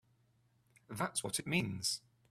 That's 0.89 1.23
what 1.23 1.37
it 1.37 1.45
means! 1.45 2.01